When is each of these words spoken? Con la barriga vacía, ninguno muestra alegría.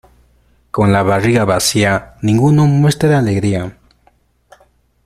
Con 0.71 0.91
la 0.91 1.03
barriga 1.03 1.45
vacía, 1.45 2.15
ninguno 2.23 2.65
muestra 2.65 3.19
alegría. 3.19 3.77